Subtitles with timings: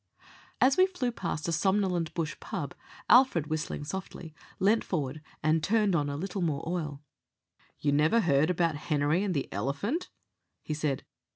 [0.59, 2.73] As we flew past a somnolent bush pub,
[3.07, 7.03] Alfred, whistling softly, leant forward and turned on a little more oil.
[7.77, 10.09] "You never heard about Henery and the elephant?"
[10.63, 11.03] he said.